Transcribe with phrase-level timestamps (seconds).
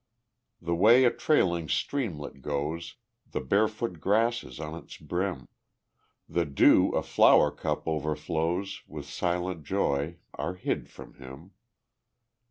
[0.59, 2.95] The way a trailing streamlet goes,
[3.29, 5.47] The barefoot grasses on its brim,
[6.27, 11.51] The dew a flower cup o'erflows With silent joy, are hid from him.